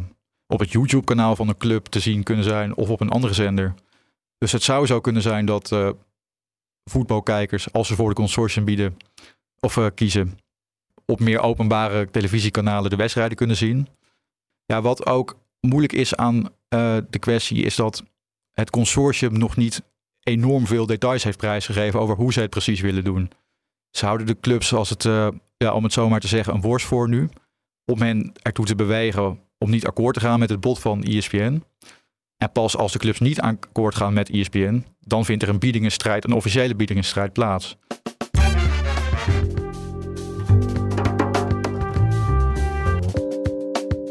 op 0.46 0.58
het 0.58 0.70
YouTube-kanaal 0.70 1.36
van 1.36 1.48
een 1.48 1.56
club 1.56 1.86
te 1.86 2.00
zien 2.00 2.22
kunnen 2.22 2.44
zijn 2.44 2.76
of 2.76 2.90
op 2.90 3.00
een 3.00 3.10
andere 3.10 3.34
zender. 3.34 3.74
Dus 4.38 4.52
het 4.52 4.62
zou 4.62 4.86
zo 4.86 5.00
kunnen 5.00 5.22
zijn 5.22 5.46
dat 5.46 5.94
voetbalkijkers, 6.90 7.72
als 7.72 7.88
ze 7.88 7.94
voor 7.94 8.08
de 8.08 8.14
consortium 8.14 8.64
bieden 8.64 8.96
of 9.60 9.76
uh, 9.76 9.86
kiezen, 9.94 10.38
op 11.04 11.20
meer 11.20 11.40
openbare 11.40 12.10
televisiekanalen 12.10 12.90
de 12.90 12.96
wedstrijden 12.96 13.36
kunnen 13.36 13.56
zien. 13.56 13.88
Ja, 14.64 14.82
wat 14.82 15.06
ook 15.06 15.38
moeilijk 15.60 15.92
is 15.92 16.14
aan 16.14 16.48
de 17.10 17.18
kwestie 17.18 17.64
is 17.64 17.74
dat 17.76 18.04
het 18.52 18.70
consortium 18.70 19.38
nog 19.38 19.56
niet 19.56 19.82
enorm 20.22 20.66
veel 20.66 20.86
details 20.86 21.24
heeft 21.24 21.38
prijsgegeven 21.38 22.00
over 22.00 22.16
hoe 22.16 22.32
ze 22.32 22.40
het 22.40 22.50
precies 22.50 22.80
willen 22.80 23.04
doen. 23.04 23.30
Ze 23.90 24.04
houden 24.04 24.26
de 24.26 24.40
clubs, 24.40 24.72
als 24.72 24.90
het, 24.90 25.04
uh, 25.04 25.28
ja, 25.56 25.72
om 25.72 25.84
het 25.84 25.92
zo 25.92 26.08
maar 26.08 26.20
te 26.20 26.28
zeggen, 26.28 26.54
een 26.54 26.60
worst 26.60 26.86
voor 26.86 27.08
nu. 27.08 27.28
Om 27.84 28.00
hen 28.00 28.32
ertoe 28.42 28.64
te 28.64 28.74
bewegen 28.74 29.40
om 29.58 29.70
niet 29.70 29.86
akkoord 29.86 30.14
te 30.14 30.20
gaan 30.20 30.38
met 30.38 30.50
het 30.50 30.60
bod 30.60 30.78
van 30.78 31.02
ESPN. 31.02 31.62
En 32.36 32.52
pas 32.52 32.76
als 32.76 32.92
de 32.92 32.98
clubs 32.98 33.20
niet 33.20 33.40
akkoord 33.40 33.94
gaan 33.94 34.12
met 34.12 34.30
ESPN, 34.30 34.84
dan 35.00 35.24
vindt 35.24 35.42
er 35.42 35.48
een 35.48 35.58
biedingenstrijd, 35.58 36.24
een 36.24 36.32
officiële 36.32 36.74
biedingenstrijd 36.74 37.32
plaats. 37.32 37.76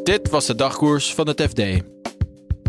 Dit 0.03 0.29
was 0.29 0.45
de 0.45 0.55
dagkoers 0.55 1.13
van 1.13 1.27
het 1.27 1.41
FD. 1.41 1.61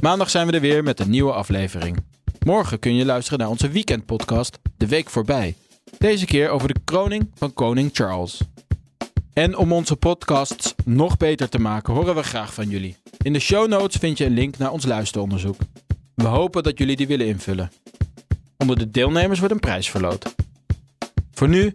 Maandag 0.01 0.31
zijn 0.31 0.47
we 0.47 0.53
er 0.53 0.61
weer 0.61 0.83
met 0.83 1.01
een 1.01 1.11
nieuwe 1.11 1.33
aflevering. 1.33 2.05
Morgen 2.45 2.79
kun 2.79 2.95
je 2.95 3.05
luisteren 3.05 3.39
naar 3.39 3.49
onze 3.49 3.69
weekendpodcast 3.69 4.59
De 4.77 4.87
Week 4.87 5.11
Voorbij. 5.11 5.55
Deze 5.99 6.27
keer 6.27 6.49
over 6.49 6.69
de 6.69 6.81
kroning 6.85 7.31
van 7.35 7.53
koning 7.53 7.91
Charles. 7.93 8.41
En 9.33 9.57
om 9.57 9.73
onze 9.73 9.97
podcasts 9.97 10.75
nog 10.85 11.17
beter 11.17 11.49
te 11.49 11.59
maken, 11.59 11.95
horen 11.95 12.15
we 12.15 12.23
graag 12.23 12.55
van 12.55 12.69
jullie. 12.69 12.97
In 13.23 13.33
de 13.33 13.39
show 13.39 13.69
notes 13.69 13.97
vind 13.97 14.19
je 14.19 14.25
een 14.25 14.35
link 14.35 14.59
naar 14.59 14.73
ons 14.73 14.85
luisteronderzoek. 14.85 15.57
We 16.15 16.27
hopen 16.27 16.63
dat 16.63 16.79
jullie 16.79 16.97
die 16.97 17.07
willen 17.07 17.27
invullen. 17.27 17.71
Onder 18.57 18.79
de 18.79 18.91
deelnemers 18.91 19.39
wordt 19.39 19.55
een 19.55 19.61
prijs 19.61 19.91
verloot. 19.91 20.35
Voor 21.33 21.49
nu, 21.49 21.75